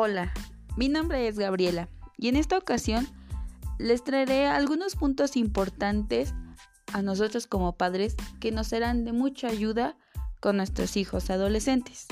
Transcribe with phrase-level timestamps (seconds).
[0.00, 0.32] Hola,
[0.76, 3.08] mi nombre es Gabriela y en esta ocasión
[3.80, 6.34] les traeré algunos puntos importantes
[6.92, 9.96] a nosotros como padres que nos serán de mucha ayuda
[10.38, 12.06] con nuestros hijos adolescentes.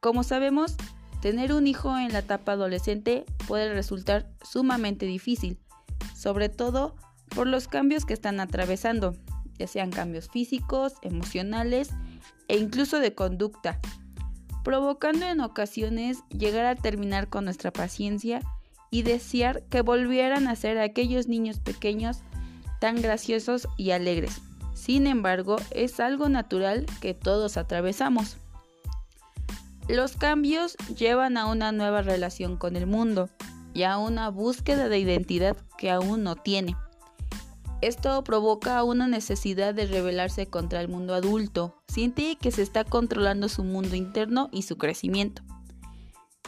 [0.00, 0.76] Como sabemos,
[1.22, 5.58] tener un hijo en la etapa adolescente puede resultar sumamente difícil,
[6.14, 6.96] sobre todo
[7.34, 9.16] por los cambios que están atravesando,
[9.58, 11.88] ya sean cambios físicos, emocionales
[12.48, 13.80] e incluso de conducta,
[14.66, 18.40] provocando en ocasiones llegar a terminar con nuestra paciencia
[18.90, 22.22] y desear que volvieran a ser aquellos niños pequeños
[22.80, 24.40] tan graciosos y alegres.
[24.74, 28.38] Sin embargo, es algo natural que todos atravesamos.
[29.86, 33.30] Los cambios llevan a una nueva relación con el mundo
[33.72, 36.74] y a una búsqueda de identidad que aún no tiene.
[37.86, 41.84] Esto provoca una necesidad de rebelarse contra el mundo adulto.
[41.86, 45.42] Siente que se está controlando su mundo interno y su crecimiento.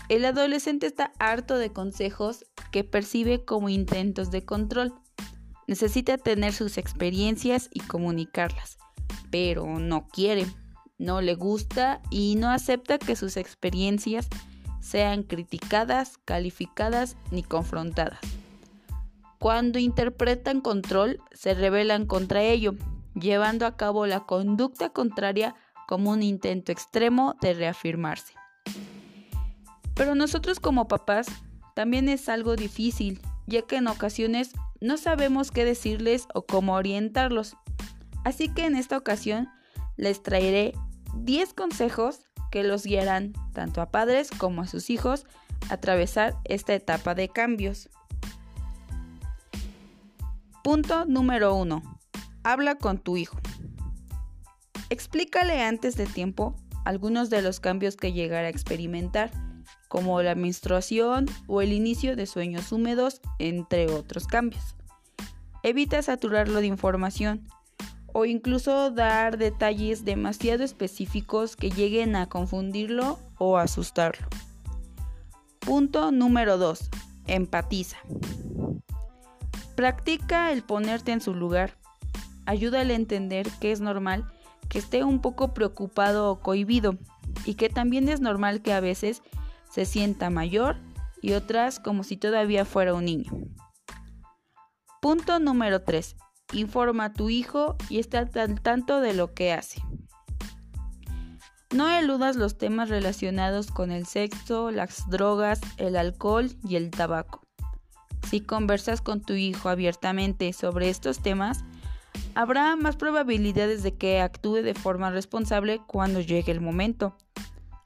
[0.09, 4.93] El adolescente está harto de consejos que percibe como intentos de control.
[5.69, 8.77] Necesita tener sus experiencias y comunicarlas,
[9.31, 10.45] pero no quiere,
[10.99, 14.27] no le gusta y no acepta que sus experiencias
[14.81, 18.19] sean criticadas, calificadas ni confrontadas.
[19.39, 22.75] Cuando interpretan control, se rebelan contra ello,
[23.15, 25.55] llevando a cabo la conducta contraria
[25.87, 28.35] como un intento extremo de reafirmarse.
[29.95, 31.29] Pero nosotros como papás
[31.75, 37.57] también es algo difícil, ya que en ocasiones no sabemos qué decirles o cómo orientarlos.
[38.25, 39.49] Así que en esta ocasión
[39.97, 40.75] les traeré
[41.15, 45.27] 10 consejos que los guiarán tanto a padres como a sus hijos
[45.71, 47.89] a atravesar esta etapa de cambios.
[50.69, 51.81] Punto número 1.
[52.45, 53.39] Habla con tu hijo.
[54.91, 59.31] Explícale antes de tiempo algunos de los cambios que llegará a experimentar,
[59.89, 64.77] como la menstruación o el inicio de sueños húmedos, entre otros cambios.
[65.63, 67.49] Evita saturarlo de información
[68.13, 74.29] o incluso dar detalles demasiado específicos que lleguen a confundirlo o asustarlo.
[75.61, 76.91] Punto número 2.
[77.27, 77.97] Empatiza.
[79.79, 81.79] Practica el ponerte en su lugar.
[82.47, 84.29] Ayúdale a entender que es normal
[84.69, 86.99] que esté un poco preocupado o cohibido
[87.45, 89.23] y que también es normal que a veces
[89.71, 90.79] se sienta mayor
[91.23, 93.31] y otras como si todavía fuera un niño.
[95.01, 96.17] Punto número 3.
[96.55, 99.81] Informa a tu hijo y está al tanto de lo que hace.
[101.73, 107.48] No eludas los temas relacionados con el sexo, las drogas, el alcohol y el tabaco.
[108.29, 111.65] Si conversas con tu hijo abiertamente sobre estos temas,
[112.35, 117.17] habrá más probabilidades de que actúe de forma responsable cuando llegue el momento.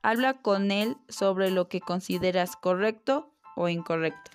[0.02, 4.32] Habla con él sobre lo que consideras correcto o incorrecto.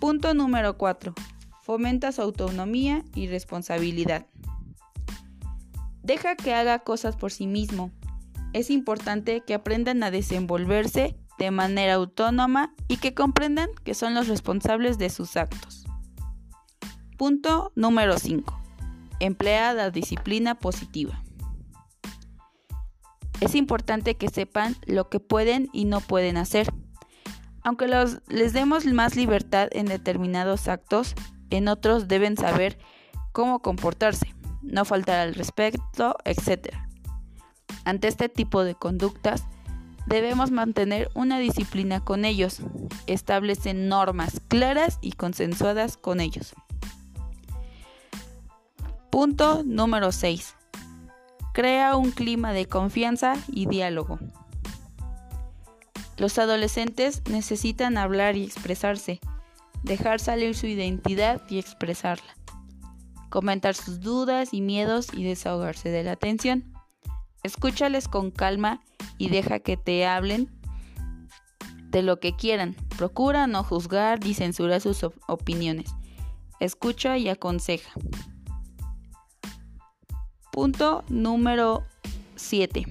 [0.00, 1.14] Punto número 4.
[1.62, 4.26] Fomenta su autonomía y responsabilidad.
[6.02, 7.92] Deja que haga cosas por sí mismo.
[8.52, 14.28] Es importante que aprendan a desenvolverse de manera autónoma y que comprendan que son los
[14.28, 15.84] responsables de sus actos.
[17.16, 18.58] Punto número 5.
[19.20, 21.22] Emplea la disciplina positiva.
[23.40, 26.72] Es importante que sepan lo que pueden y no pueden hacer.
[27.62, 27.86] Aunque
[28.28, 31.14] les demos más libertad en determinados actos,
[31.50, 32.78] en otros deben saber
[33.32, 36.74] cómo comportarse, no faltar al respeto, etc.
[37.84, 39.44] Ante este tipo de conductas,
[40.06, 42.60] Debemos mantener una disciplina con ellos.
[43.06, 46.54] Establecen normas claras y consensuadas con ellos.
[49.10, 50.54] Punto número 6.
[51.52, 54.18] Crea un clima de confianza y diálogo.
[56.18, 59.20] Los adolescentes necesitan hablar y expresarse,
[59.82, 62.36] dejar salir su identidad y expresarla,
[63.28, 66.72] comentar sus dudas y miedos y desahogarse de la atención.
[67.42, 70.50] Escúchales con calma y deja que te hablen
[71.90, 72.74] de lo que quieran.
[72.96, 75.94] Procura no juzgar ni censurar sus opiniones.
[76.60, 77.90] Escucha y aconseja.
[80.52, 81.84] Punto número
[82.36, 82.86] 7.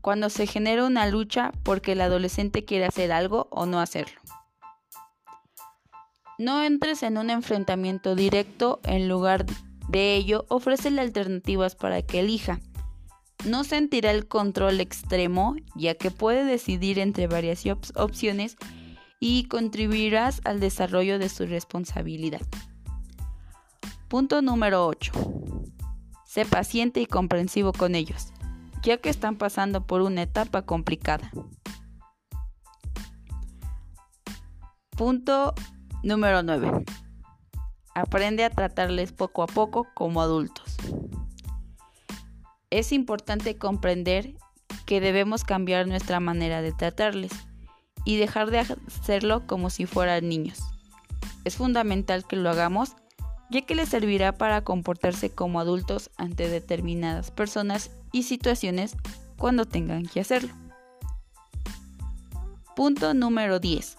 [0.00, 4.20] Cuando se genera una lucha porque el adolescente quiere hacer algo o no hacerlo.
[6.38, 9.46] No entres en un enfrentamiento directo, en lugar
[9.88, 12.60] de ello, ofrécele alternativas para que elija
[13.46, 17.64] no sentirá el control extremo ya que puede decidir entre varias
[17.94, 18.56] opciones
[19.20, 22.42] y contribuirás al desarrollo de su responsabilidad.
[24.08, 25.12] Punto número 8.
[26.24, 28.32] Sé paciente y comprensivo con ellos.
[28.82, 31.32] ya que están pasando por una etapa complicada.
[34.90, 35.54] Punto
[36.04, 36.84] número 9.
[37.96, 40.65] Aprende a tratarles poco a poco como adultos.
[42.70, 44.34] Es importante comprender
[44.86, 47.32] que debemos cambiar nuestra manera de tratarles
[48.04, 50.58] y dejar de hacerlo como si fueran niños.
[51.44, 52.96] Es fundamental que lo hagamos
[53.50, 58.96] ya que les servirá para comportarse como adultos ante determinadas personas y situaciones
[59.36, 60.52] cuando tengan que hacerlo.
[62.74, 63.96] Punto número 10.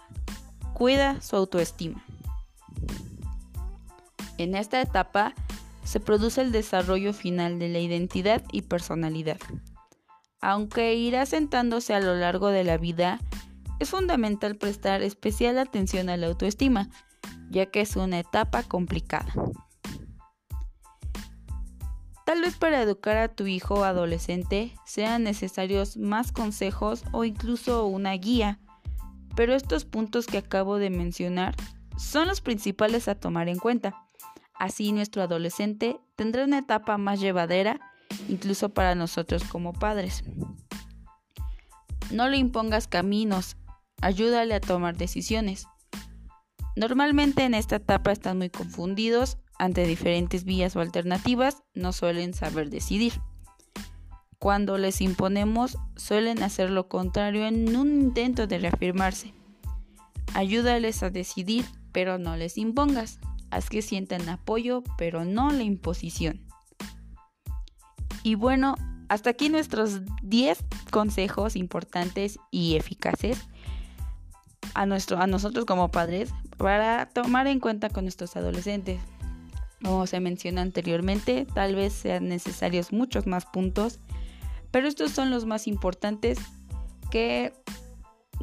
[0.73, 2.03] Cuida su autoestima.
[4.37, 5.33] En esta etapa
[5.87, 9.37] se produce el desarrollo final de la identidad y personalidad.
[10.41, 13.19] Aunque irá sentándose a lo largo de la vida,
[13.79, 16.89] es fundamental prestar especial atención a la autoestima,
[17.49, 19.33] ya que es una etapa complicada.
[22.25, 28.11] Tal vez para educar a tu hijo adolescente sean necesarios más consejos o incluso una
[28.11, 28.59] guía,
[29.37, 31.55] pero estos puntos que acabo de mencionar
[31.97, 34.06] son los principales a tomar en cuenta.
[34.59, 37.79] Así nuestro adolescente tendrá una etapa más llevadera,
[38.27, 40.23] incluso para nosotros como padres.
[42.11, 43.57] No le impongas caminos,
[44.01, 45.67] ayúdale a tomar decisiones.
[46.75, 52.69] Normalmente en esta etapa están muy confundidos ante diferentes vías o alternativas, no suelen saber
[52.69, 53.13] decidir.
[54.39, 59.33] Cuando les imponemos, suelen hacer lo contrario en un intento de reafirmarse.
[60.35, 63.19] Ayúdales a decidir, pero no les impongas.
[63.49, 66.41] Haz que sientan apoyo, pero no la imposición.
[68.23, 68.75] Y bueno,
[69.09, 73.47] hasta aquí nuestros 10 consejos importantes y eficaces
[74.73, 78.99] a, nuestro, a nosotros como padres para tomar en cuenta con nuestros adolescentes.
[79.83, 83.99] Como se mencionó anteriormente, tal vez sean necesarios muchos más puntos,
[84.71, 86.39] pero estos son los más importantes
[87.11, 87.53] que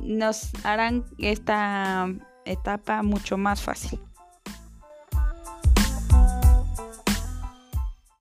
[0.01, 2.09] nos harán esta
[2.45, 4.01] etapa mucho más fácil.